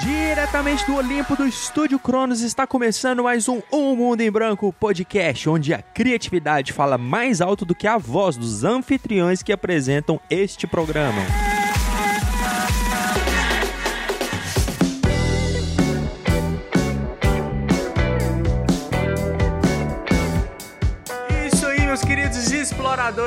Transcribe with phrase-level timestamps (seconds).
[0.00, 5.48] Diretamente do Olimpo do Estúdio Cronos está começando mais um Um Mundo em Branco podcast,
[5.48, 10.66] onde a criatividade fala mais alto do que a voz dos anfitriões que apresentam este
[10.66, 11.49] programa.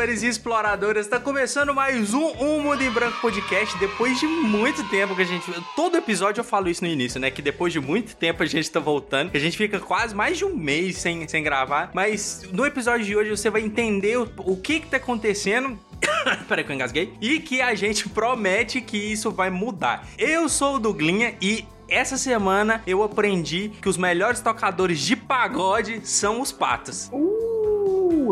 [0.04, 3.78] Exploradores e exploradoras, está começando mais um Um Mundo em Branco podcast.
[3.78, 5.50] Depois de muito tempo que a gente.
[5.76, 7.32] Todo episódio eu falo isso no início, né?
[7.32, 9.32] Que depois de muito tempo a gente tá voltando.
[9.32, 11.92] Que a gente fica quase mais de um mês sem, sem gravar.
[11.94, 15.80] Mas no episódio de hoje você vai entender o, o que que tá acontecendo.
[16.50, 17.14] Peraí que eu engasguei.
[17.22, 20.06] E que a gente promete que isso vai mudar.
[20.18, 26.02] Eu sou o Duglinha e essa semana eu aprendi que os melhores tocadores de pagode
[26.04, 27.10] são os patos.
[27.14, 27.33] Uh,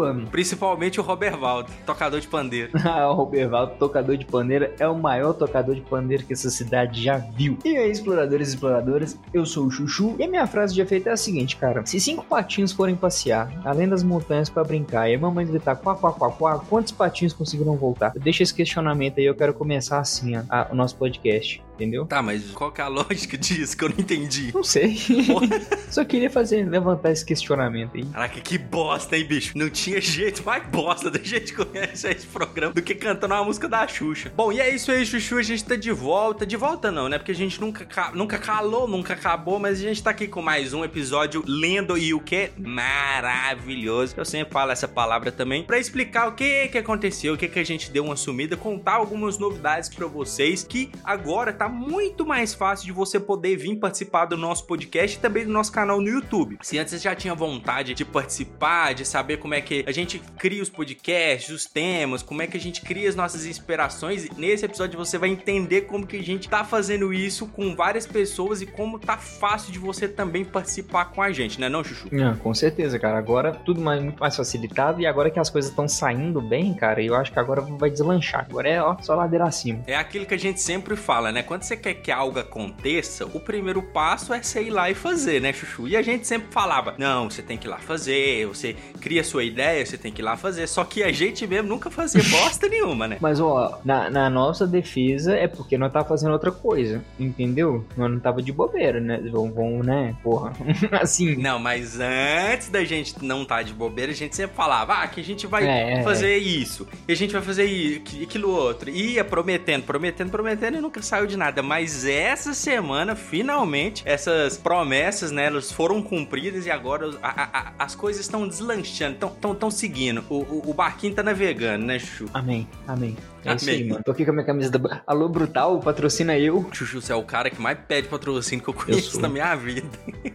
[0.02, 0.28] amo.
[0.28, 2.72] Principalmente o Robert Valdo, tocador de pandeiro.
[2.94, 7.02] Ah, o Roberval, tocador de pandeira, é o maior tocador de pandeira que essa cidade
[7.02, 7.58] já viu.
[7.66, 11.08] E aí, exploradores e exploradoras, eu sou o Chuchu e a minha frase de efeito
[11.10, 11.86] é a seguinte, cara.
[11.86, 15.96] Se cinco patinhos forem passear, além das montanhas pra brincar, e a mamãe gritar quá,
[15.96, 18.12] quá, quá, quá, quantos patinhos conseguirão voltar?
[18.20, 22.06] Deixa esse questionamento aí, eu quero começar assim, a- o nosso podcast, entendeu?
[22.06, 24.52] Tá, mas qual que é a lógica disso que eu não entendi?
[24.54, 24.98] Não sei.
[25.90, 28.06] Só queria fazer, levantar esse questionamento aí.
[28.06, 29.58] Caraca, que bosta, hein, bicho?
[29.58, 33.68] Não tinha jeito mais bosta da gente conhecer esse programa do que cantando uma música
[33.68, 34.32] da Xuxa.
[34.36, 35.38] Bom, e é isso aí, Chuchu.
[35.38, 36.46] A gente tá de volta.
[36.46, 37.18] De volta não, né?
[37.18, 40.42] Porque a gente nunca, ca- nunca calou, nunca acabou, mas a gente tá aqui com
[40.42, 42.52] mais um episódio lendo e o que?
[42.58, 44.14] Maravilhoso.
[44.18, 45.64] Eu sempre falo essa palavra também.
[45.64, 48.94] Pra explicar o que que aconteceu, o que que a gente deu uma sumida, contar
[48.94, 54.26] algumas novidades pra vocês que agora tá muito mais fácil de você poder vir participar
[54.26, 56.58] do nosso podcast e também do nosso canal no YouTube.
[56.62, 60.20] Se antes você já tinha vontade de participar, de saber como é que a gente
[60.38, 64.66] cria os podcasts, os temas, como é que a gente cria as nossas inspirações, nesse
[64.66, 68.66] episódio você vai entender como que a gente tá fazendo isso com várias pessoas e
[68.66, 72.10] como tá fácil de você também participar com a gente, né não, Chuchu?
[72.22, 73.18] Ah, com certeza, cara.
[73.18, 77.02] Agora tudo mais, muito mais facilitado e agora que as coisas estão saindo bem, cara,
[77.02, 78.46] eu acho que agora vai deslanchar.
[78.50, 79.84] Agora é ó, só ladeira acima.
[79.88, 81.44] É aquilo que a gente sempre fala, né?
[81.52, 85.42] Quando você quer que algo aconteça, o primeiro passo é você ir lá e fazer,
[85.42, 85.86] né, Chuchu?
[85.86, 89.44] E a gente sempre falava: não, você tem que ir lá fazer, você cria sua
[89.44, 90.66] ideia, você tem que ir lá fazer.
[90.66, 93.18] Só que a gente mesmo nunca fazia bosta nenhuma, né?
[93.20, 97.86] Mas ó, na, na nossa defesa é porque nós tá fazendo outra coisa, entendeu?
[97.98, 99.20] Nós não tava de bobeira, né?
[99.30, 100.16] Vamos, vamos né?
[100.24, 100.54] Porra.
[101.02, 101.36] assim.
[101.36, 105.20] Não, mas antes da gente não estar de bobeira, a gente sempre falava: ah, que
[105.20, 108.90] a gente vai É, é, fazer isso, e a gente vai fazer isso, aquilo outro.
[108.90, 111.62] E ia prometendo, prometendo, prometendo e nunca saiu de nada.
[111.64, 117.96] Mas essa semana, finalmente, essas promessas, né, elas foram cumpridas e agora a- a- as
[117.96, 119.18] coisas estão deslanchando,
[119.52, 120.24] estão seguindo.
[120.30, 122.26] O, o, o barquinho tá navegando, né, Chuchu?
[122.34, 123.18] Amém, amém.
[123.44, 124.04] É isso aí, mano.
[124.04, 125.02] Tô aqui com a minha camisa da.
[125.08, 126.68] Alô, Brutal, patrocina eu.
[126.72, 129.22] Chuchu, você é o cara que mais pede patrocínio que eu conheço sou.
[129.22, 129.88] na minha vida.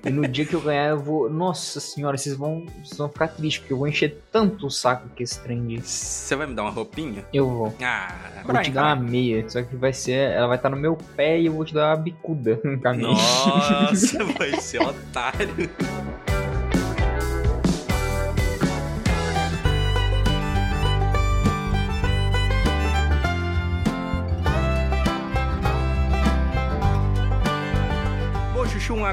[0.04, 1.30] E no dia que eu ganhar, eu vou.
[1.30, 5.08] Nossa senhora, vocês vão, vocês vão ficar tristes, porque eu vou encher tanto o saco
[5.08, 5.80] com esse trem de.
[5.82, 7.24] Você vai me dar uma roupinha?
[7.32, 7.74] Eu vou.
[7.82, 10.32] Ah, Vou te dar uma meia, só que vai ser.
[10.32, 13.12] Ela vai estar no meu pé e eu vou te dar uma bicuda no caminho.
[13.12, 15.70] Nossa, vai ser otário.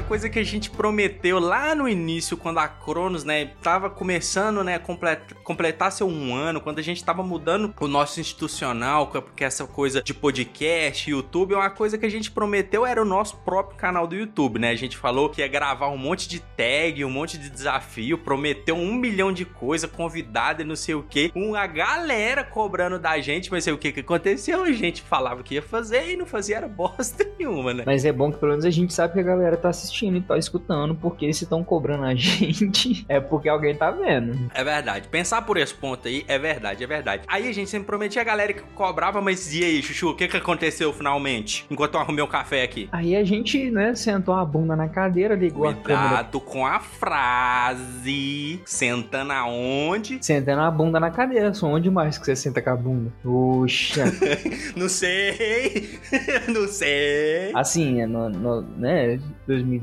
[0.04, 4.78] Coisa que a gente prometeu lá no início, quando a Cronos, né, tava começando, né,
[4.78, 9.66] complet completar seu um ano, quando a gente tava mudando o nosso institucional, porque essa
[9.66, 13.76] coisa de podcast, YouTube, é uma coisa que a gente prometeu era o nosso próprio
[13.76, 14.70] canal do YouTube, né?
[14.70, 18.76] A gente falou que ia gravar um monte de tag, um monte de desafio, prometeu
[18.76, 23.50] um milhão de coisa, convidado e não sei o que, uma galera cobrando da gente,
[23.50, 26.56] mas sei o que que aconteceu, a gente falava que ia fazer e não fazia
[26.56, 27.84] era bosta nenhuma, né?
[27.86, 30.20] Mas é bom que pelo menos a gente sabe que a galera tá assistindo e
[30.20, 34.50] tá escutando, porque se estão cobrando a gente, é porque alguém tá vendo.
[34.54, 35.08] É verdade.
[35.08, 37.22] Pensar por esse ponto aí é verdade, é verdade.
[37.28, 40.26] Aí a gente sempre prometia a galera que cobrava, mas e aí, Chuchu, o que
[40.28, 41.64] que aconteceu finalmente?
[41.70, 42.88] Enquanto eu arrumei o café aqui.
[42.92, 46.08] Aí a gente, né, sentou a bunda na cadeira, ligou a câmera.
[46.08, 48.60] Cuidado com a frase.
[48.64, 50.18] Sentando aonde?
[50.20, 53.12] Sentando a bunda na cadeira, só onde mais que você senta com a bunda?
[53.22, 54.04] Puxa.
[54.76, 55.98] Não sei.
[56.48, 57.50] Não sei.
[57.54, 59.18] assim, é no, no- né,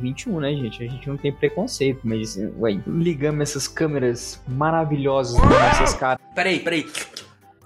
[0.02, 0.84] 2021, né, gente?
[0.84, 6.20] A gente não tem preconceito, mas, ué, ligamos essas câmeras maravilhosas nas nossas caras.
[6.36, 6.90] Peraí, peraí.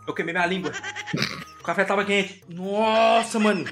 [0.07, 0.71] Eu queimei minha língua.
[1.59, 2.43] O café tava quente.
[2.47, 3.65] Nossa, mano.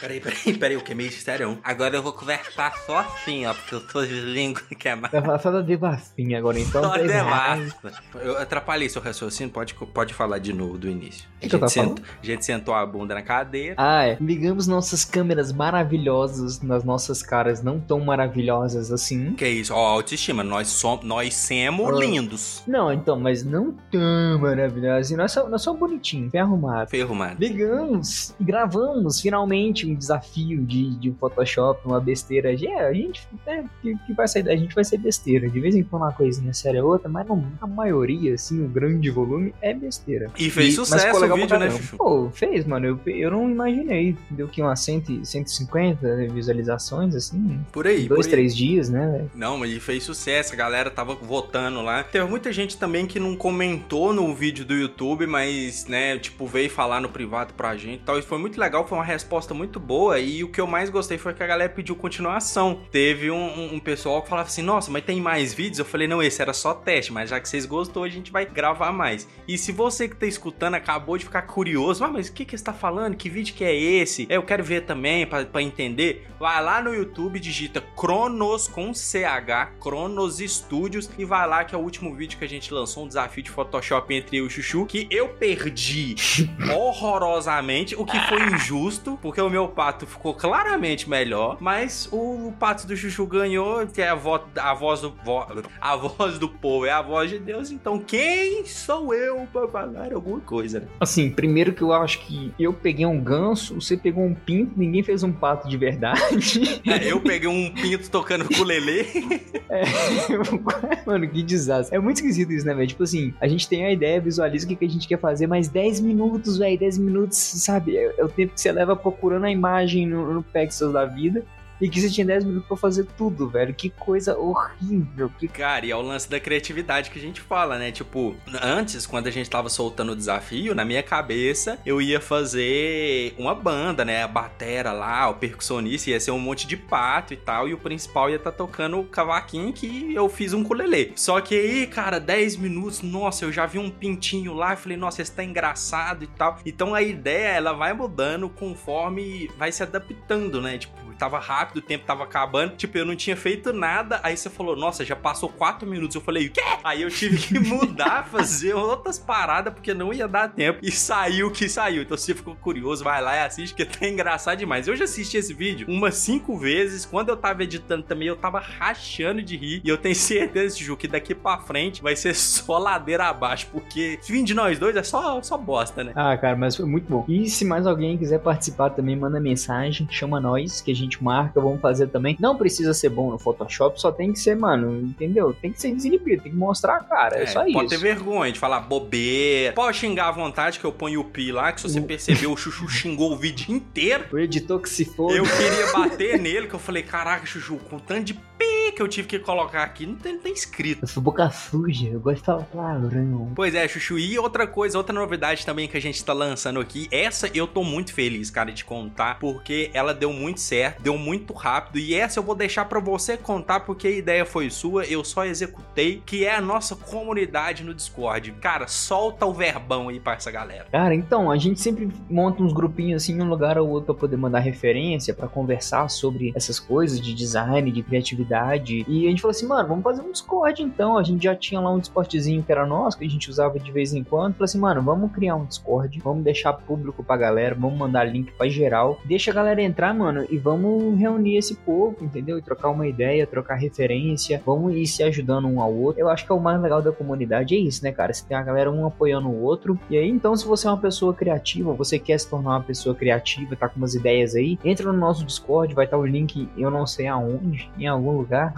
[0.00, 1.58] Peraí, peraí, peraí, o que é meio sério?
[1.64, 5.12] Agora eu vou conversar só assim, ó, porque eu sou de língua que é mais.
[5.12, 6.82] Vai falar só da devassinha agora, então.
[6.82, 7.92] Só devasta.
[8.22, 11.26] Eu atrapalhei seu raciocínio, pode, pode falar de novo do início.
[11.40, 13.74] Que que eu a, tava gente sentou, a gente sentou a bunda na cadeira.
[13.78, 14.16] Ah, é.
[14.20, 19.32] Ligamos nossas câmeras maravilhosas nas nossas caras não tão maravilhosas assim.
[19.34, 21.98] Que é isso, ó, autoestima, nós somos, nós somos Ah.
[21.98, 22.62] lindos.
[22.66, 25.06] Não, então, mas não tão maravilhosas.
[25.06, 25.16] assim.
[25.16, 26.92] Nós somos, nós somos bonitinhos, bem arrumados.
[27.38, 32.52] Ligamos e gravamos finalmente um desafio de, de Photoshop, uma besteira.
[32.52, 35.48] É, a gente é, que, que vai sair, a gente vai ser besteira.
[35.48, 38.68] De vez em quando uma coisinha séria ou outra, mas não, a maioria, assim, o
[38.68, 40.30] grande volume é besteira.
[40.38, 41.70] E fez E- sucesso o vídeo, né.
[41.70, 41.96] Chuchu?
[41.96, 42.86] Pô, fez, mano.
[42.86, 44.16] Eu, eu não imaginei.
[44.30, 47.60] Deu que umas 100, 150 visualizações, assim.
[47.72, 48.30] Por aí, dois, por aí.
[48.30, 49.30] três dias, né, velho?
[49.34, 52.02] Não, mas ele fez sucesso, a galera tava votando lá.
[52.04, 56.70] Teve muita gente também que não comentou no vídeo do YouTube, mas, né, tipo, veio
[56.70, 58.18] falar no privado pra gente e tal.
[58.18, 60.18] E foi muito legal, foi uma resposta muito boa.
[60.18, 62.80] E o que eu mais gostei foi que a galera pediu continuação.
[62.90, 65.78] Teve um, um- um pessoal que falava assim: Nossa, mas tem mais vídeos?
[65.78, 68.44] Eu falei: Não, esse era só teste, mas já que vocês gostou, a gente vai
[68.46, 69.28] gravar mais.
[69.46, 72.56] E se você que tá escutando acabou de ficar curioso, ah, mas o que que
[72.56, 73.16] você tá falando?
[73.16, 74.26] Que vídeo que é esse?
[74.30, 76.26] Eu quero ver também pra entender.
[76.38, 81.78] Vai lá no YouTube, digita Cronos com CH, Cronos Studios, e vai lá que é
[81.78, 84.50] o último vídeo que a gente lançou, um desafio de Photoshop entre eu e o
[84.50, 86.14] Chuchu, que eu perdi
[86.74, 92.86] horrorosamente, o que foi injusto, porque o meu pato ficou claramente melhor, mas o, pato
[92.86, 95.46] do Chuchu ganhou, que é a, vo- a voz do vo-
[95.80, 100.12] a voz do povo, é a voz de Deus, então quem sou eu pra falar
[100.12, 100.86] alguma coisa, né?
[101.00, 105.02] Assim, primeiro que eu acho que eu peguei um ganso, você pegou um pinto, ninguém
[105.02, 106.80] fez um pato de verdade.
[106.86, 109.06] É, eu peguei um pinto tocando ukulele.
[109.68, 109.82] É,
[111.06, 111.96] Mano, que desastre.
[111.96, 112.86] É muito esquisito isso, né, velho?
[112.86, 115.46] Tipo assim, a gente tem a ideia, visualiza o que, que a gente quer fazer,
[115.48, 117.96] mas 10 minutos, velho, 10 minutos, sabe?
[117.96, 121.44] É, é o tempo que você leva procurando a imagem no, no Pexels da vida.
[121.80, 123.74] E que você tinha 10 minutos pra fazer tudo, velho.
[123.74, 125.30] Que coisa horrível.
[125.38, 125.46] Que...
[125.46, 127.92] Cara, e é o lance da criatividade que a gente fala, né?
[127.92, 133.34] Tipo, antes, quando a gente tava soltando o desafio, na minha cabeça, eu ia fazer
[133.38, 134.22] uma banda, né?
[134.22, 137.78] A batera lá, o percussionista, ia ser um monte de pato e tal, e o
[137.78, 141.12] principal ia estar tocando o cavaquinho que eu fiz um ukulele.
[141.14, 144.96] Só que aí, cara, 10 minutos, nossa, eu já vi um pintinho lá, e falei,
[144.96, 146.58] nossa, esse tá engraçado e tal.
[146.64, 150.78] Então a ideia, ela vai mudando conforme vai se adaptando, né?
[150.78, 152.76] Tipo, tava rápido, o tempo tava acabando.
[152.76, 154.20] Tipo, eu não tinha feito nada.
[154.22, 156.14] Aí você falou, nossa, já passou quatro minutos.
[156.14, 156.60] Eu falei, o quê?
[156.84, 160.80] Aí eu tive que mudar, fazer outras paradas, porque não ia dar tempo.
[160.82, 162.02] E saiu o que saiu.
[162.02, 164.88] Então se você ficou curioso, vai lá e assiste, porque tá engraçado demais.
[164.88, 167.04] Eu já assisti esse vídeo umas cinco vezes.
[167.04, 169.80] Quando eu tava editando também, eu tava rachando de rir.
[169.84, 174.18] E eu tenho certeza, Ju, que daqui pra frente vai ser só ladeira abaixo, porque
[174.26, 176.12] vídeo de nós dois é só, só bosta, né?
[176.14, 177.24] Ah, cara, mas foi muito bom.
[177.28, 181.60] E se mais alguém quiser participar também, manda mensagem, chama nós, que a gente marca,
[181.60, 182.36] vamos fazer também.
[182.40, 185.54] Não precisa ser bom no Photoshop, só tem que ser, mano, entendeu?
[185.54, 187.88] Tem que ser desinibido, tem que mostrar a cara, é, só pode isso.
[187.88, 189.74] ter vergonha de falar bobeira.
[189.74, 192.56] Pode xingar à vontade, que eu ponho o pi lá, que se você percebeu, o
[192.56, 194.24] Chuchu xingou o vídeo inteiro.
[194.32, 195.34] O editor que se for.
[195.34, 199.08] Eu queria bater nele, que eu falei, caraca, Chuchu, com tanto de pi que eu
[199.08, 201.02] tive que colocar aqui, não tem, não tem escrito.
[201.02, 203.52] Eu sou boca suja, eu gosto de falar palavrão.
[203.54, 207.06] Pois é, Chuchu, e outra coisa, outra novidade também que a gente tá lançando aqui,
[207.10, 211.52] essa eu tô muito feliz, cara, de contar, porque ela deu muito certo, deu muito
[211.52, 215.24] rápido, e essa eu vou deixar pra você contar, porque a ideia foi sua, eu
[215.24, 218.52] só executei, que é a nossa comunidade no Discord.
[218.60, 220.86] Cara, solta o verbão aí pra essa galera.
[220.90, 224.36] Cara, então, a gente sempre monta uns grupinhos assim, um lugar ou outro pra poder
[224.36, 229.04] mandar referência, pra conversar sobre essas coisas de design, de criatividade.
[229.08, 231.16] E a gente falou assim, mano, vamos fazer um Discord então.
[231.16, 233.90] A gente já tinha lá um Discordzinho que era nosso, que a gente usava de
[233.90, 234.54] vez em quando.
[234.54, 238.52] Falou assim, mano, vamos criar um Discord, vamos deixar público pra galera, vamos mandar link
[238.52, 239.20] pra geral.
[239.24, 240.85] Deixa a galera entrar, mano, e vamos
[241.16, 242.58] reunir esse povo, entendeu?
[242.58, 246.20] E trocar uma ideia, trocar referência, vamos ir se ajudando um ao outro.
[246.20, 248.32] Eu acho que é o mais legal da comunidade é isso, né, cara?
[248.32, 249.98] Você tem a galera um apoiando o outro.
[250.10, 253.14] E aí, então, se você é uma pessoa criativa, você quer se tornar uma pessoa
[253.14, 256.90] criativa, tá com umas ideias aí, entra no nosso Discord, vai estar o link, eu
[256.90, 258.72] não sei aonde, em algum lugar.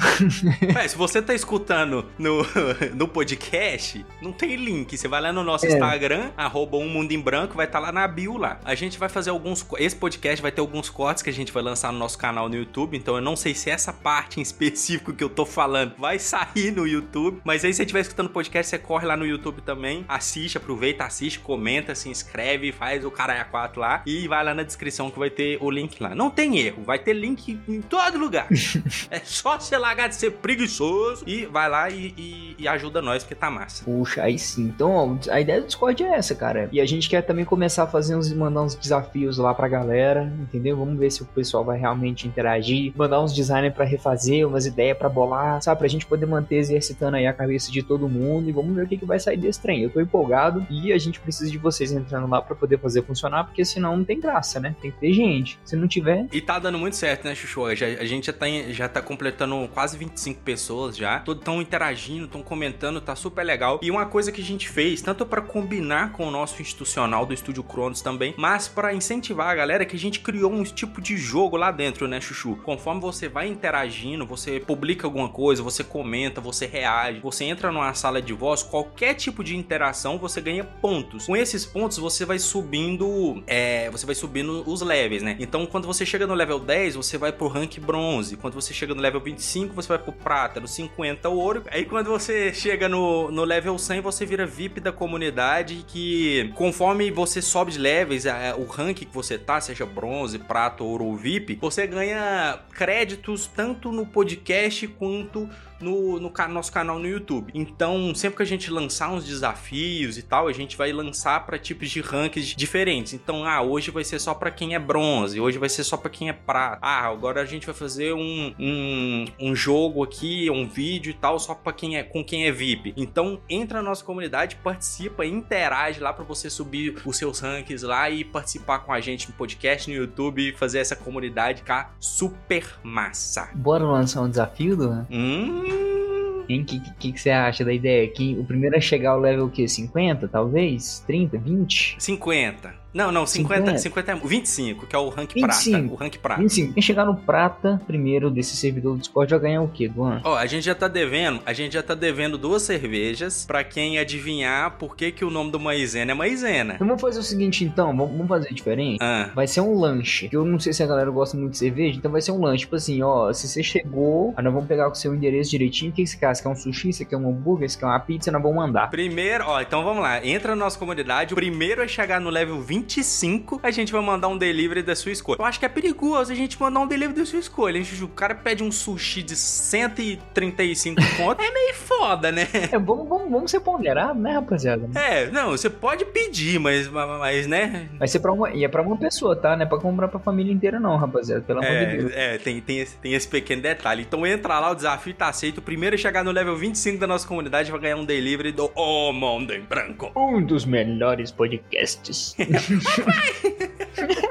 [0.75, 2.43] Mas se você tá escutando no,
[2.95, 4.97] no podcast, não tem link.
[4.97, 5.71] Você vai lá no nosso É.
[5.71, 8.59] Instagram, arroba um mundo em branco, vai estar lá na bio lá.
[8.65, 9.67] A gente vai fazer alguns.
[9.79, 12.57] Esse podcast vai ter alguns cortes que a gente vai lançar no nosso canal no
[12.57, 12.97] YouTube.
[12.97, 16.71] Então eu não sei se essa parte em específico que eu tô falando vai sair
[16.71, 17.41] no YouTube.
[17.45, 20.05] Mas aí se você estiver escutando o podcast, você corre lá no YouTube também.
[20.09, 24.03] Assiste, aproveita, assiste, comenta, se inscreve, faz o caralho a 4 lá.
[24.07, 26.15] E vai lá na descrição que vai ter o link lá.
[26.15, 28.49] Não tem erro, vai ter link em todo lugar.
[29.11, 33.03] é só você ter largado de ser preguiçoso e vai lá e, e, e ajuda
[33.03, 33.85] nós, porque tá massa.
[33.85, 34.63] Puxa, aí sim.
[34.63, 36.69] Então, ó, a ideia do Discord é essa, cara.
[36.73, 40.33] E a gente quer também começar a fazer uns, mandar uns desafios lá pra galera,
[40.41, 40.77] entendeu?
[40.77, 44.97] Vamos ver se o pessoal vai realmente interagir, mandar uns designers pra refazer, umas ideias
[44.97, 45.79] pra bolar, sabe?
[45.79, 48.89] Pra gente poder manter exercitando aí a cabeça de todo mundo e vamos ver o
[48.89, 49.83] que, que vai sair desse trem.
[49.83, 53.45] Eu tô empolgado e a gente precisa de vocês entrando lá pra poder fazer funcionar,
[53.45, 54.77] porque senão não tem graça, né?
[54.81, 55.59] Tem que ter gente.
[55.65, 56.27] Se não tiver.
[56.33, 57.65] E tá dando muito certo, né, Chuchu?
[57.67, 61.23] A gente já tá, já tá completando quase 25 pessoas já.
[61.27, 63.81] Estão interagindo, estão comentando, tá super legal.
[63.83, 67.35] E uma coisa que a gente fez, tanto para combinar com o nosso institucional do
[67.35, 71.17] Estúdio Cronos também, mas para incentivar a galera que a gente criou um tipo de
[71.17, 72.57] jogo lá dentro, né, Chuchu?
[72.57, 77.95] Conforme você vai interagindo, você publica alguma coisa, você comenta, você reage, você entra numa
[77.95, 81.27] sala de voz, qualquer tipo de interação você ganha pontos.
[81.27, 85.37] Com esses pontos você vai subindo, é, você vai subindo os levels, né?
[85.39, 88.37] Então quando você chega no level 10, você vai pro rank bronze.
[88.37, 91.63] Quando você chega no level 25, você vai pro prata, no 50 ouro.
[91.71, 97.09] Aí quando você chega no, no level 100, você vira VIP da comunidade que conforme
[97.13, 101.17] você sobe de levels, a, o rank que você tá, seja bronze, prata, ouro ou
[101.17, 105.49] VIP, você ganha créditos tanto no podcast quanto
[105.81, 107.53] no, no nosso canal no YouTube.
[107.55, 111.59] Então, sempre que a gente lançar uns desafios e tal, a gente vai lançar para
[111.59, 113.13] tipos de rankings diferentes.
[113.13, 116.11] Então, ah, hoje vai ser só para quem é bronze, hoje vai ser só para
[116.11, 116.79] quem é prata.
[116.83, 121.39] Ah, agora a gente vai fazer um, um, um jogo aqui, um vídeo e tal,
[121.39, 122.95] só para quem é com quem é VIP.
[122.97, 128.11] Então, entra na nossa comunidade, participa, interage lá para você subir os seus rankings lá
[128.11, 132.65] e participar com a gente no podcast, no YouTube e fazer essa comunidade ficar super
[132.83, 133.51] massa.
[133.55, 135.07] Bora lançar um desafio, Duan?
[135.11, 135.68] Hum?
[135.69, 138.09] O que, que, que, você acha da ideia?
[138.09, 139.69] Que o primeiro é chegar ao level o quê?
[139.69, 141.05] 50, talvez?
[141.07, 141.97] 30, 20?
[141.99, 142.75] 50.
[142.93, 145.93] Não, não, 50, 50, 50 é 25, que é o rank 25, prata.
[145.93, 146.41] O rank prata.
[146.41, 146.73] 25.
[146.75, 150.21] Quem chegar no prata primeiro desse servidor do Discord vai ganhar o quê, Duan?
[150.25, 153.99] Ó, a gente já tá devendo, a gente já tá devendo duas cervejas pra quem
[153.99, 156.75] adivinhar por que que o nome do maizena é maizena.
[156.75, 158.99] Então vamos fazer o seguinte então, vamos fazer diferente.
[159.03, 159.31] Ah.
[159.35, 160.29] Vai ser um lanche.
[160.33, 162.61] Eu não sei se a galera gosta muito de cerveja, então vai ser um lanche.
[162.61, 165.91] Tipo assim, ó, se você chegou, nós vamos pegar com o seu endereço direitinho.
[165.91, 166.35] O que você quer?
[166.35, 166.93] Você quer um sushi?
[166.93, 167.69] Você quer um hambúrguer?
[167.69, 168.31] Você quer uma pizza?
[168.31, 168.89] Nós vamos mandar.
[168.89, 170.25] Primeiro, ó, então vamos lá.
[170.25, 171.35] Entra na nossa comunidade.
[171.35, 175.13] O primeiro é chegar no level 25 a gente vai mandar um delivery da sua
[175.13, 175.37] escolha.
[175.39, 178.07] Eu acho que é perigoso a gente mandar um delivery da sua escolha, hein, Juju?
[178.07, 182.49] O cara pede um sushi de 135 conto, é meio foda, né?
[182.73, 184.89] É, vamos, vamos, vamos ser ponderados, né, rapaziada?
[184.99, 187.89] É, não, você pode pedir, mas, mas né?
[187.99, 189.55] Vai ser pra uma, e é pra uma pessoa, tá?
[189.55, 192.13] Não é pra comprar pra família inteira, não, rapaziada, pelo é, amor de Deus.
[192.15, 194.03] É, tem, tem, esse, tem esse pequeno detalhe.
[194.03, 195.59] Então entra lá, o desafio tá aceito.
[195.59, 198.71] O primeiro a chegar no level 25 da nossa comunidade vai ganhar um delivery do
[198.75, 200.11] O Mundo em Branco.
[200.17, 202.35] Um dos melhores podcasts.
[202.71, 204.25] Rapaz!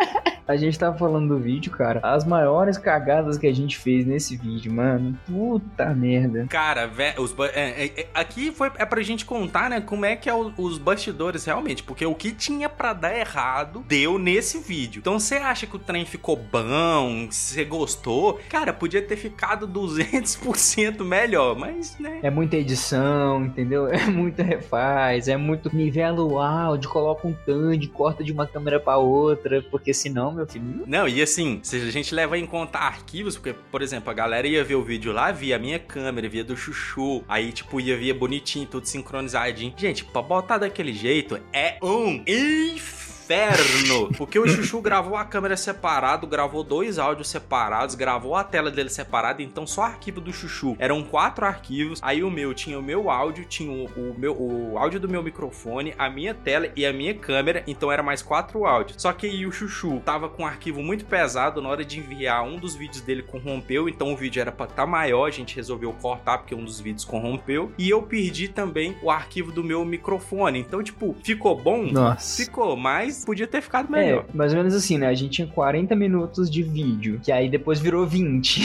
[0.48, 2.00] A gente tava falando do vídeo, cara.
[2.02, 5.18] As maiores cagadas que a gente fez nesse vídeo, mano.
[5.26, 6.46] Puta merda.
[6.48, 10.30] Cara, velho, é, é, é, aqui foi é pra gente contar, né, como é que
[10.30, 15.00] é o, os bastidores realmente, porque o que tinha para dar errado deu nesse vídeo.
[15.00, 18.40] Então você acha que o trem ficou bom, você gostou?
[18.48, 22.20] Cara, podia ter ficado 200% melhor, mas, né?
[22.24, 23.88] É muita edição, entendeu?
[23.98, 28.80] É muito refaz, é muito nivela o áudio, coloca um tanque, corta de uma câmera
[28.80, 30.84] para outra, porque senão meu filho.
[30.86, 34.48] Não, e assim, se a gente leva em conta arquivos, porque, por exemplo, a galera
[34.48, 37.98] ia ver o vídeo lá, via a minha câmera, via do chuchu, aí, tipo, ia
[37.98, 39.74] ver bonitinho, tudo sincronizadinho.
[39.78, 44.10] Gente, pra botar daquele jeito é um inferno inferno.
[44.18, 48.90] Porque o Chuchu gravou a câmera separado, gravou dois áudios separados, gravou a tela dele
[48.90, 50.76] separada, então só arquivo do Chuchu.
[50.80, 52.00] Eram quatro arquivos.
[52.02, 55.22] Aí o meu tinha o meu áudio, tinha o, o meu o áudio do meu
[55.22, 59.02] microfone, a minha tela e a minha câmera, então era mais quatro áudios.
[59.02, 62.44] Só que aí o Chuchu tava com um arquivo muito pesado na hora de enviar
[62.44, 65.56] um dos vídeos dele corrompeu, então o vídeo era para estar tá maior, a gente
[65.56, 67.72] resolveu cortar porque um dos vídeos corrompeu.
[67.78, 70.60] E eu perdi também o arquivo do meu microfone.
[70.60, 71.84] Então, tipo, ficou bom?
[71.92, 72.44] Nossa.
[72.44, 74.26] Ficou, mas podia ter ficado melhor.
[74.28, 75.08] É, mais ou menos assim, né?
[75.08, 78.62] A gente tinha 40 minutos de vídeo, que aí depois virou 20.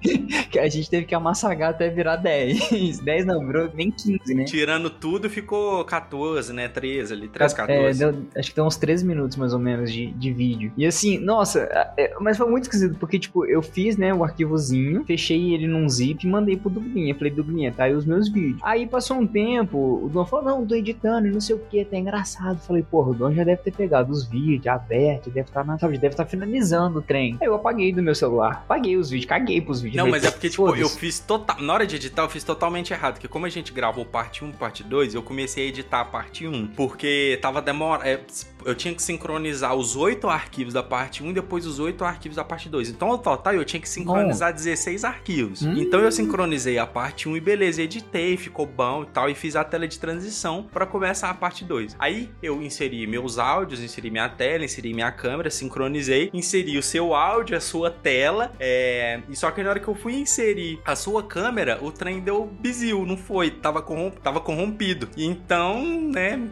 [0.50, 3.00] que a gente teve que amassagar até virar 10.
[3.00, 4.44] 10 não, virou nem 15, né?
[4.44, 6.68] Tirando tudo, ficou 14, né?
[6.68, 8.02] 13 ali, 13, 14.
[8.02, 10.72] É, deu, acho que deu uns 13 minutos mais ou menos de, de vídeo.
[10.76, 11.60] E assim, nossa,
[11.96, 15.88] é, mas foi muito esquisito, porque, tipo, eu fiz, né, o arquivozinho, fechei ele num
[15.88, 17.14] zip e mandei pro Dublinha.
[17.14, 18.60] Falei, Dublinha, tá aí os meus vídeos.
[18.62, 21.84] Aí passou um tempo, o Dom falou, não, tô editando e não sei o que,
[21.84, 22.58] tá engraçado.
[22.60, 25.98] Falei, porra, o Dom já deve ter pegado os vídeos, aberto, deve estar tá, sabe,
[25.98, 27.36] deve estar tá finalizando o trem.
[27.40, 30.02] Aí eu apaguei do meu celular, apaguei os vídeos, caguei pros vídeos.
[30.02, 31.60] Não, mas é porque, tipo, eu fiz total.
[31.60, 33.14] Na hora de editar, eu fiz totalmente errado.
[33.14, 36.46] Porque como a gente gravou parte 1, parte 2, eu comecei a editar a parte
[36.46, 36.68] 1.
[36.68, 38.06] Porque tava demorando.
[38.06, 38.20] É,
[38.64, 42.36] eu tinha que sincronizar os oito arquivos da parte 1 e depois os oito arquivos
[42.36, 42.90] da parte 2.
[42.90, 45.62] Então, ao total, eu tinha que sincronizar 16 arquivos.
[45.62, 45.74] Hum.
[45.76, 49.56] Então, eu sincronizei a parte 1 e beleza, editei, ficou bom e tal, e fiz
[49.56, 51.96] a tela de transição para começar a parte 2.
[51.98, 57.14] Aí, eu inseri meus áudios, inseri minha tela, inseri minha câmera, sincronizei, inseri o seu
[57.14, 59.20] áudio, a sua tela, é...
[59.28, 62.46] e só que na hora que eu fui inserir a sua câmera, o trem deu
[62.46, 64.10] bizil, não foi, tava, corrom...
[64.10, 65.08] tava corrompido.
[65.16, 66.48] Então, né...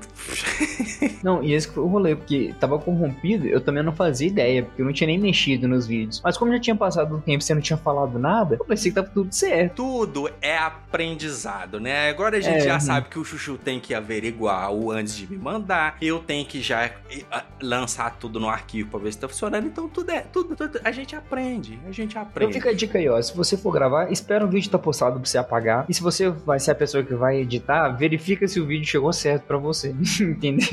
[1.22, 4.82] Não, e esse foi o rolê, porque tava corrompido, eu também não fazia ideia, porque
[4.82, 6.20] eu não tinha nem mexido nos vídeos.
[6.22, 8.90] Mas como já tinha passado um tempo e você não tinha falado nada, eu pensei
[8.90, 9.76] que tava tudo certo.
[9.76, 12.08] Tudo é aprendizado, né?
[12.10, 12.80] Agora a gente É, já uhum.
[12.80, 16.60] sabe que o Chuchu tem que averiguar o antes de me mandar, eu tenho que
[16.60, 19.66] já eh, ah, lançar tudo no arquivo pra ver se tá funcionando.
[19.66, 22.52] Então tudo é, tudo, tudo a gente aprende, a gente Então aprende.
[22.54, 23.20] fica a dica aí, ó.
[23.20, 25.84] Se você for gravar, espera o vídeo estar postado pra você apagar.
[25.88, 29.12] E se você vai ser a pessoa que vai editar, verifica se o vídeo chegou
[29.12, 29.94] certo pra você.
[30.20, 30.66] Entendeu?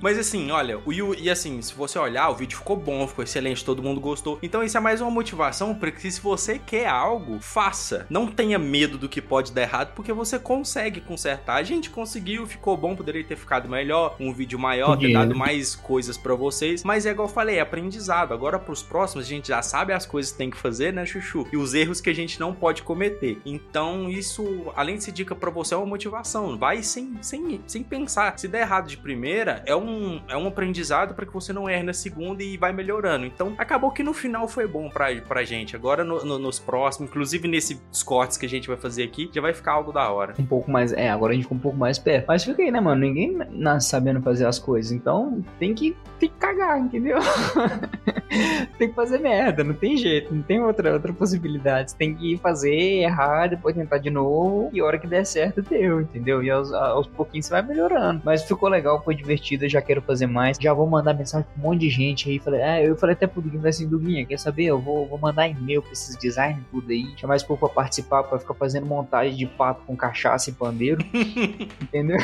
[0.00, 3.22] Mas assim, olha, o Yu, e assim, se você olhar, o vídeo ficou bom, ficou
[3.22, 4.38] excelente, todo mundo gostou.
[4.42, 8.06] Então isso é mais uma motivação para que se você quer algo, faça.
[8.08, 11.56] Não tenha medo do que pode dar errado, porque você consegue consertar.
[11.56, 15.74] A gente conseguiu, ficou bom, poderia ter ficado melhor, um vídeo maior, ter dado mais
[15.74, 16.84] coisas para vocês.
[16.84, 18.32] Mas é igual eu falei, é aprendizado.
[18.32, 21.46] Agora pros próximos, a gente já sabe as coisas que tem que fazer, né, Chuchu?
[21.52, 23.40] E os erros que a gente não pode cometer.
[23.44, 26.58] Então isso, além de ser dica para você, é uma motivação.
[26.58, 28.38] Vai sem, sem, sem pensar.
[28.38, 31.82] Se der errado de primeira, é um, é um aprendizado para que você não erre
[31.82, 33.24] na segunda e vai melhorando.
[33.24, 35.74] Então, acabou que no final foi bom pra, pra gente.
[35.74, 39.40] Agora, no- no- nos próximos, inclusive nesses cortes que a gente vai fazer aqui, já
[39.40, 40.34] vai ficar algo da hora.
[40.38, 40.92] Um pouco mais.
[40.92, 42.26] É, agora a gente ficou um pouco mais perto.
[42.28, 43.00] Mas fica aí, né, mano?
[43.00, 44.92] Ninguém nasce sabendo fazer as coisas.
[44.92, 47.16] Então tem que, tem que cagar, entendeu?
[48.78, 50.34] tem que fazer merda, não tem jeito.
[50.34, 51.90] Não tem outra, outra possibilidade.
[51.92, 52.70] Você tem que fazer,
[53.02, 54.68] errar, depois tentar de novo.
[54.72, 56.42] E a hora que der certo, deu, entendeu?
[56.42, 58.20] E aos, aos pouquinhos você vai melhorando.
[58.24, 59.64] Mas ficou legal, foi divertido.
[59.64, 60.49] Eu já quero fazer mais.
[60.58, 62.38] Já vou mandar mensagem pra um monte de gente aí.
[62.38, 64.64] Falei, ah, eu falei até pro Duguinho assim, Duguinha, quer saber?
[64.64, 67.12] Eu vou, vou mandar e-mail pra esses designers tudo aí.
[67.16, 71.04] Chamar esse povo pra participar, pra ficar fazendo montagem de pato com cachaça e pandeiro.
[71.82, 72.16] entendeu?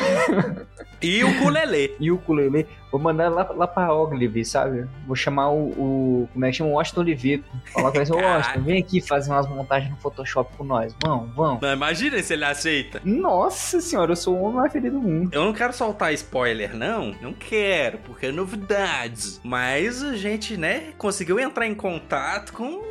[1.01, 1.95] E o ukulele.
[1.99, 4.87] E o ukulele, vou mandar lá, lá pra Ogilvy, sabe?
[5.05, 6.69] Vou chamar o, o- como é que chama?
[6.69, 7.43] O Washington Oliveto.
[7.73, 10.95] Falar com ele, Washington, vem aqui fazer umas montagens no Photoshop com nós.
[11.03, 11.61] Vamos, vamos.
[11.61, 13.01] Não, imagina se ele aceita.
[13.03, 15.29] Nossa senhora, eu sou o homem mais feliz do mundo.
[15.33, 17.13] Eu não quero soltar spoiler, não.
[17.21, 19.39] Não quero, porque é novidades.
[19.43, 22.81] Mas a gente, né, conseguiu entrar em contato com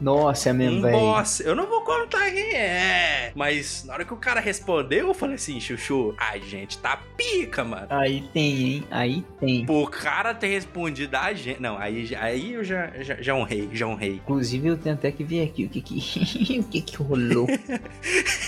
[0.00, 0.98] Nossa, é mesmo, um velho.
[0.98, 1.40] boss.
[1.40, 3.32] Eu não vou contar quem é.
[3.34, 7.64] Mas na hora que o cara respondeu, eu falei assim, Chuchu, a gente tá pica,
[7.64, 7.86] mano.
[7.90, 8.84] Aí tem, hein?
[8.90, 9.64] Aí tem.
[9.66, 11.60] Por cara ter respondido a gente.
[11.60, 14.14] Não, aí, aí eu já, já, já honrei, já honrei.
[14.14, 17.46] Inclusive, eu tenho até que ver aqui o que que, o que, que rolou.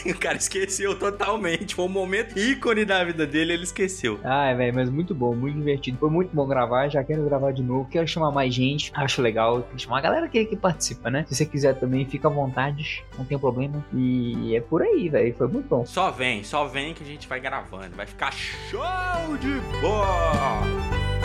[0.07, 1.75] O cara esqueceu totalmente.
[1.75, 4.19] Foi um momento ícone da vida dele, ele esqueceu.
[4.25, 5.99] Ai, velho, mas muito bom, muito divertido.
[5.99, 7.89] Foi muito bom gravar, já quero gravar de novo.
[7.91, 9.69] Quero chamar mais gente, acho legal.
[9.77, 11.27] Chamar a galera que, que participa, né?
[11.29, 13.85] Se você quiser também, fica à vontade, não tem problema.
[13.94, 15.87] E é por aí, velho, foi muito bom.
[15.87, 17.96] Só vem, só vem que a gente vai gravando.
[17.96, 21.18] Vai ficar show de bola!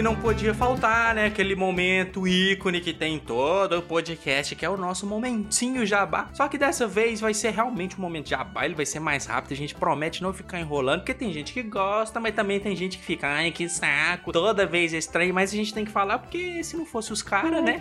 [0.00, 1.26] E não podia faltar, né?
[1.26, 6.30] Aquele momento ícone que tem em todo o podcast, que é o nosso momentinho jabá.
[6.32, 9.52] Só que dessa vez vai ser realmente um momento jabá, ele vai ser mais rápido,
[9.52, 12.96] a gente promete não ficar enrolando, porque tem gente que gosta, mas também tem gente
[12.96, 16.18] que fica, ai, que saco, toda vez é estranho, mas a gente tem que falar,
[16.18, 17.76] porque se não fosse os caras, né?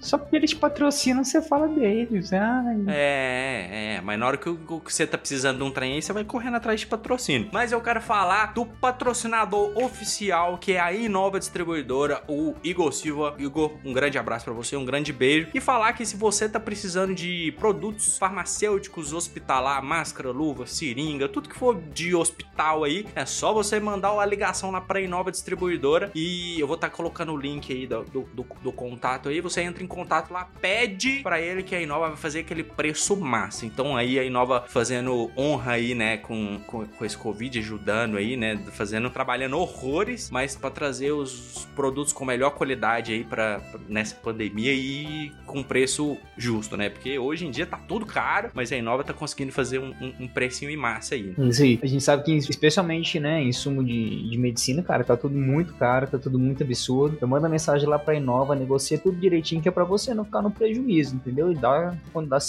[0.00, 2.32] Só porque eles patrocinam, você fala deles.
[2.32, 2.84] Ai.
[2.88, 6.12] É, é, mas na hora que, que você tá precisando de um trem aí, você
[6.12, 7.48] vai correndo atrás de patrocínio.
[7.52, 13.34] Mas eu quero falar do patrocinador oficial, que é a Inova Distribuidora, o Igor Silva.
[13.38, 15.48] Igor, um grande abraço pra você, um grande beijo.
[15.54, 21.48] E falar que se você tá precisando de produtos farmacêuticos, hospitalar, máscara, luva, seringa, tudo
[21.48, 26.10] que for de hospital aí, é só você mandar uma ligação lá pra Inova Distribuidora.
[26.14, 29.40] E eu vou estar colocando o link aí do, do, do- do contato aí.
[29.40, 33.16] Você entra em contato lá, pede pra ele que a Inova vai fazer aquele preço
[33.16, 33.66] massa.
[33.66, 38.36] Então aí a Inova fazendo honra aí, né, com, com, com esse Covid, ajudando aí,
[38.36, 44.14] né, fazendo, trabalhando horrores, mas pra trazer os produtos com melhor qualidade aí pra- nessa
[44.16, 46.88] pandemia e com preço justo, né?
[46.88, 50.14] Porque hoje em dia tá tudo caro, mas a Inova tá conseguindo fazer um, um,
[50.20, 51.20] um precinho em massa aí.
[51.20, 51.78] Aí.
[51.82, 56.06] A gente sabe que, especialmente, né, insumo de, de medicina, cara, tá tudo muito caro,
[56.06, 57.18] tá tudo muito absurdo.
[57.20, 60.42] Eu mando mensagem lá pra Inova, negocia tudo direitinho que é pra você não ficar
[60.42, 61.52] no prejuízo, entendeu?
[61.52, 62.40] E dar, dar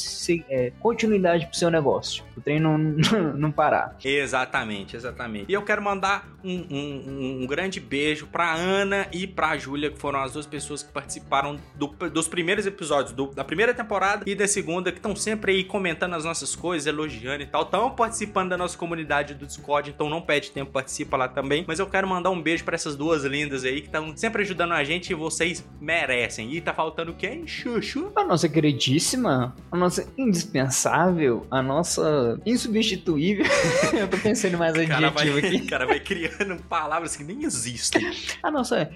[0.50, 2.24] é, continuidade pro seu negócio.
[2.36, 3.96] O trem não, não parar.
[4.04, 5.46] Exatamente, exatamente.
[5.50, 10.00] E eu quero mandar um, um, um grande beijo pra Ana e pra Júlia, que
[10.00, 14.34] foram as duas pessoas que participaram do, dos primeiros episódios do, da primeira temporada e
[14.36, 17.64] da segunda, que estão sempre aí comentando as nossas coisas, elogiando e tal.
[17.64, 21.66] Estão participando da nossa comunidade do Discord, então não perde tempo, participa lá também.
[21.68, 24.74] Mas eu quero mandar um beijo para essas duas lindas aí que estão sempre ajudando
[24.74, 26.54] a gente e vocês merecem.
[26.54, 27.48] E tá faltando quem?
[27.48, 28.12] Chuchu?
[28.16, 33.46] A nossa queridíssima, a nossa indispensável, a nossa insubstituível.
[33.98, 35.56] eu tô pensando mais adjetivo vai, aqui.
[35.58, 38.12] O cara vai criando palavras que nem existem.
[38.42, 38.92] A nossa.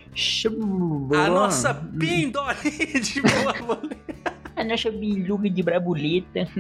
[1.14, 3.54] A nossa pindolinha de boa
[4.56, 6.48] A nossa biluga de brabuleta.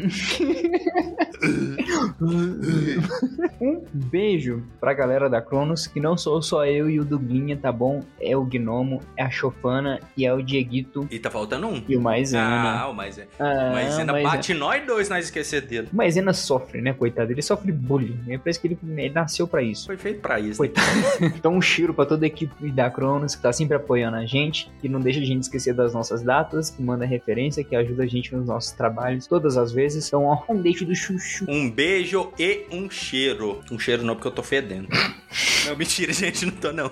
[3.62, 7.71] um beijo pra galera da Cronos, que não sou só eu e o Duguinha, tá
[7.71, 8.03] bom?
[8.19, 11.08] É o Gnomo, é a Chofana e é o Dieguito.
[11.10, 11.84] E tá faltando um.
[11.88, 12.81] E o Maisena.
[12.81, 13.27] Ah, o Maisena.
[13.39, 15.88] Ah, Maisena bate nós dois nós esquecer dele.
[15.91, 17.31] O Maisena sofre, né, coitado?
[17.31, 18.19] Ele sofre bullying.
[18.27, 19.86] É por isso que ele, ele nasceu pra isso.
[19.86, 20.58] Foi feito pra isso.
[20.58, 20.88] Coitado.
[21.36, 24.69] então um cheiro pra toda a equipe da Cronos, que tá sempre apoiando a gente,
[24.81, 28.06] que não deixa a gente esquecer das nossas datas, que manda referência, que ajuda a
[28.06, 30.08] gente nos nossos trabalhos todas as vezes.
[30.08, 31.45] Então, ó, um beijo do chuchu.
[31.48, 33.62] Um beijo e um cheiro.
[33.71, 34.88] Um cheiro não, porque eu tô fedendo.
[35.65, 36.91] não, mentira, gente, não tô não.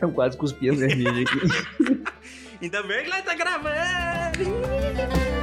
[0.00, 1.04] eu quase cuspi as aqui.
[2.60, 3.68] Ainda bem que ela tá gravando.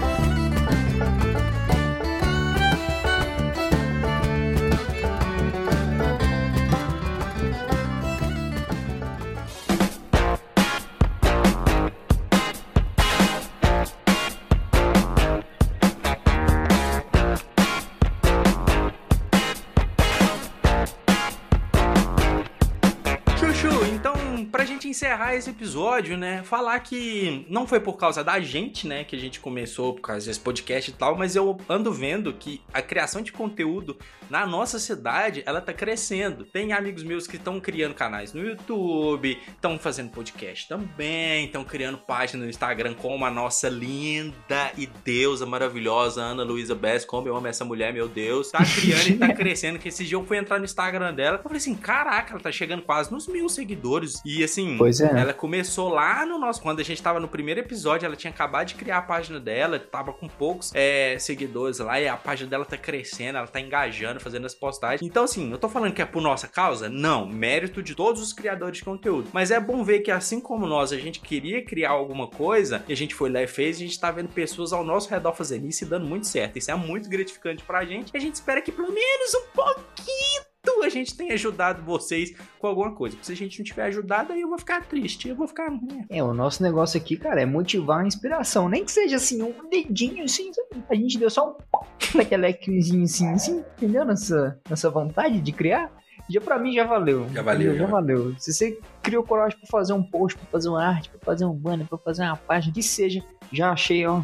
[24.88, 29.20] encerrar esse episódio, né, falar que não foi por causa da gente, né, que a
[29.20, 33.22] gente começou por causa desse podcast e tal, mas eu ando vendo que a criação
[33.22, 33.98] de conteúdo
[34.30, 36.46] na nossa cidade, ela tá crescendo.
[36.46, 41.98] Tem amigos meus que estão criando canais no YouTube, estão fazendo podcast também, estão criando
[41.98, 47.36] página no Instagram como a nossa linda e deusa maravilhosa Ana Luísa Bess, como eu
[47.36, 48.52] amo essa mulher, meu Deus.
[48.52, 51.44] Tá criando e tá crescendo, que esse dia eu fui entrar no Instagram dela, eu
[51.44, 54.22] falei assim, caraca, ela tá chegando quase nos mil seguidores.
[54.26, 55.06] E assim, Pois é.
[55.06, 56.62] Ela começou lá no nosso.
[56.62, 59.80] Quando a gente tava no primeiro episódio, ela tinha acabado de criar a página dela,
[59.80, 64.20] tava com poucos é, seguidores lá, e a página dela tá crescendo, ela tá engajando,
[64.20, 65.02] fazendo as postagens.
[65.02, 66.90] Então, assim, eu tô falando que é por nossa causa?
[66.90, 69.30] Não, mérito de todos os criadores de conteúdo.
[69.34, 72.94] Mas é bom ver que, assim como nós, a gente queria criar alguma coisa, e
[72.94, 75.68] a gente foi lá e fez, a gente tá vendo pessoas ao nosso redor fazendo
[75.68, 76.58] isso e dando muito certo.
[76.58, 78.12] Isso é muito gratificante pra gente.
[78.14, 80.55] E a gente espera que pelo menos um pouquinho
[80.86, 83.18] a gente tem ajudado vocês com alguma coisa.
[83.22, 85.72] Se a gente não tiver ajudado, aí eu vou ficar triste, eu vou ficar.
[85.72, 86.06] Né?
[86.10, 88.70] É, o nosso negócio aqui, cara, é motivar a inspiração.
[88.70, 90.52] Nem que seja assim, um dedinho assim,
[90.90, 94.06] a gente deu só um lequezinho assim, assim, entendeu?
[94.06, 95.92] Nessa, nessa vontade de criar.
[96.28, 97.28] Já pra mim já valeu.
[97.32, 97.74] Já valeu.
[97.74, 98.36] Já, já valeu.
[98.40, 101.54] Se você criou coragem pra fazer um post, pra fazer uma arte, pra fazer um
[101.54, 104.24] banner, pra fazer uma página, que seja, já achei, ó,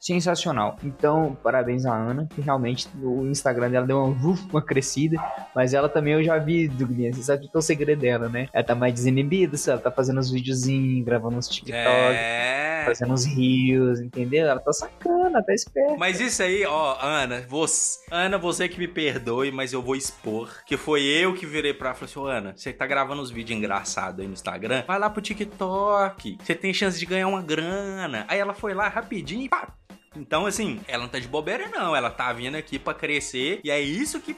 [0.00, 0.76] sensacional.
[0.82, 5.22] Então, parabéns a Ana, que realmente o Instagram dela deu uma, uma crescida,
[5.54, 8.48] mas ela também eu já vi, Douglas, você sabe que é o segredo dela, né?
[8.52, 12.82] Ela tá mais desinibida, ela tá fazendo uns videozinhos, gravando uns TikTok, é...
[12.86, 14.48] fazendo uns rios, entendeu?
[14.48, 15.96] Ela tá sacana, tá esperta.
[15.98, 20.64] Mas isso aí, ó, Ana, você, Ana, você que me perdoe, mas eu vou expor,
[20.64, 23.30] que foi eu que virei pra ela e falei assim, Ana, você tá gravando uns
[23.30, 27.42] vídeos engraçados aí no Instagram, vai lá pro TikTok, você tem chance de ganhar uma
[27.42, 28.24] grana.
[28.28, 29.74] Aí ela foi lá rapidinho e pá,
[30.16, 31.94] então, assim, ela não tá de bobeira, não.
[31.94, 34.36] Ela tá vindo aqui para crescer e é isso que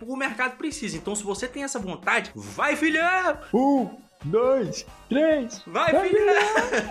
[0.00, 0.96] o mercado precisa.
[0.96, 3.38] Então, se você tem essa vontade, vai, filhão!
[3.54, 3.90] Um,
[4.24, 5.62] dois, três!
[5.66, 6.34] Vai, vai filhão!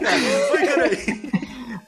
[0.52, 1.41] Vai, cara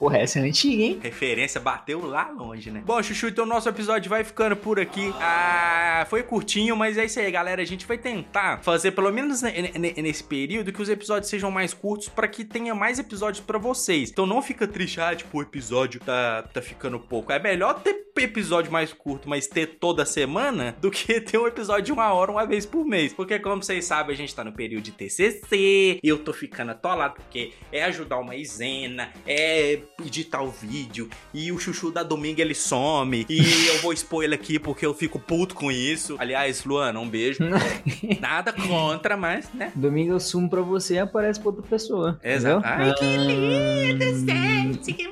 [0.04, 1.00] Porra, essa é antiga, hein?
[1.02, 2.84] Referência bateu lá longe, né?
[2.86, 5.14] Bom, Chuchu, então nosso episódio vai ficando por aqui.
[5.18, 7.62] Ah, foi curtinho, mas é isso aí, galera.
[7.62, 12.10] A gente vai tentar fazer, pelo menos nesse período, que os episódios sejam mais curtos
[12.10, 14.10] para que tenha mais episódios para vocês.
[14.10, 17.32] Então não fica triste, ah, tipo, o episódio tá, tá ficando pouco.
[17.32, 21.84] É melhor ter episódio mais curto, mas ter toda semana, do que ter um episódio
[21.84, 23.14] de uma hora uma vez por mês.
[23.14, 27.16] Porque, como vocês sabem, a gente tá no período de TCC, eu tô ficando atolado,
[27.16, 32.56] porque é ajudar uma isena, é editar o vídeo, e o chuchu da domingo ele
[32.56, 36.16] some, e eu vou expor ele aqui porque eu fico puto com isso.
[36.20, 37.40] Aliás, Luana, um beijo.
[38.20, 39.72] Nada contra, mas, né?
[39.76, 42.20] Domingo eu sumo pra você e aparece pra outra pessoa.
[42.24, 42.66] Exato.
[42.66, 45.08] Ai, que lindo, gente, que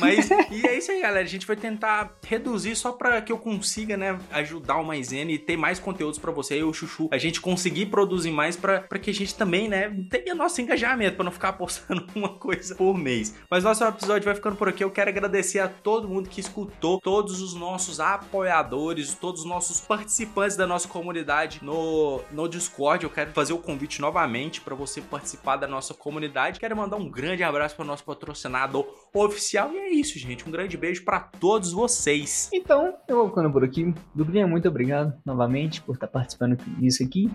[0.00, 1.24] Mas, e é isso aí, galera.
[1.24, 5.38] A gente vai tentar reduzir só pra que eu consiga, né, ajudar o Maisena e
[5.38, 7.08] ter mais conteúdos pra você e o Chuchu.
[7.10, 11.16] A gente conseguir produzir mais pra, pra que a gente também, né, tenha nosso engajamento,
[11.16, 13.34] pra não ficar postando uma coisa por mês.
[13.50, 14.84] Mas nosso episódio vai ficando por aqui.
[14.84, 19.80] Eu quero agradecer a todo mundo que escutou, todos os nossos apoiadores, todos os nossos
[19.80, 23.04] participantes da nossa comunidade no, no Discord.
[23.04, 26.60] Eu quero fazer o convite novamente para você participar da nossa comunidade.
[26.60, 29.45] Quero mandar um grande abraço para o nosso patrocinador oficial.
[29.54, 30.46] E é isso, gente.
[30.48, 32.48] Um grande beijo para todos vocês.
[32.52, 33.94] Então, eu vou ficando por aqui.
[34.14, 37.30] Dublinha, muito obrigado novamente por estar participando disso aqui.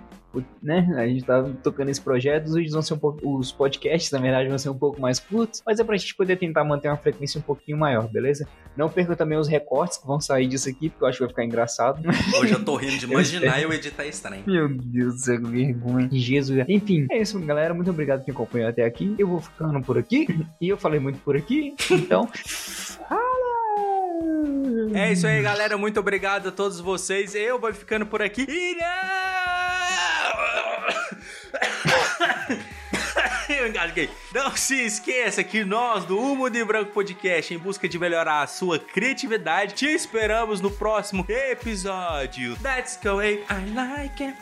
[0.61, 0.87] Né?
[0.97, 2.45] A gente tá tocando esse projeto.
[2.45, 3.37] Os vídeos vão ser um pouco.
[3.37, 5.61] Os podcasts, na verdade, vão ser um pouco mais curtos.
[5.65, 8.47] Mas é pra gente poder tentar manter uma frequência um pouquinho maior, beleza?
[8.75, 11.29] Não perca também os recortes que vão sair disso aqui, porque eu acho que vai
[11.29, 12.01] ficar engraçado.
[12.39, 14.43] Hoje eu tô rindo de imaginar eu editar estranho.
[14.47, 16.09] Meu Deus do céu, que vergonha.
[16.11, 16.65] Jesus.
[16.69, 17.73] Enfim, é isso, galera.
[17.73, 19.13] Muito obrigado por me acompanhar até aqui.
[19.19, 20.27] Eu vou ficando por aqui.
[20.59, 21.75] E eu falei muito por aqui.
[22.01, 22.27] Então.
[24.93, 25.77] É isso aí, galera.
[25.77, 27.35] Muito obrigado a todos vocês.
[27.35, 28.45] Eu vou ficando por aqui.
[28.49, 28.77] E
[33.49, 34.09] Eu engasguei.
[34.33, 38.47] Não se esqueça que nós, do Humo de Branco Podcast, em busca de melhorar a
[38.47, 42.55] sua criatividade, te esperamos no próximo episódio.
[42.57, 44.37] That's the way I like it.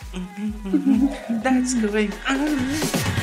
[1.43, 3.19] That's the way I like it.